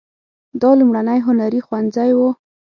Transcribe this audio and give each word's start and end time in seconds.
دا 0.61 0.69
لومړنی 0.79 1.19
هنري 1.27 1.59
ښوونځی 1.65 2.11
و. 2.17 2.19